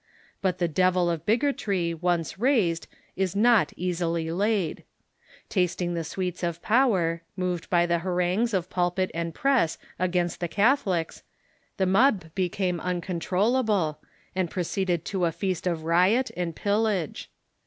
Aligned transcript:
But 0.41 0.57
the 0.57 0.67
devil 0.67 1.11
of 1.11 1.27
bigotry 1.27 1.93
once 1.93 2.39
raised 2.39 2.87
is 3.15 3.35
not 3.35 3.71
easily 3.77 4.31
laid. 4.31 4.83
Tasting 5.47 5.93
the 5.93 6.03
sweets 6.03 6.41
of 6.41 6.59
power, 6.63 7.21
moved 7.37 7.69
by 7.69 7.85
the 7.85 7.99
ha 7.99 8.09
rangues 8.09 8.51
of 8.55 8.67
pulpit 8.67 9.11
and 9.13 9.31
press 9.31 9.77
against 9.99 10.39
the 10.39 10.47
Catholics, 10.47 11.21
the 11.77 11.85
mob 11.85 12.31
became 12.33 12.79
uncontrollable, 12.79 13.99
and 14.33 14.49
proceeded 14.49 15.05
to 15.05 15.25
a 15.25 15.31
feast 15.31 15.67
of 15.67 15.83
riot 15.83 16.31
and 16.35 16.55
pillage. 16.55 17.29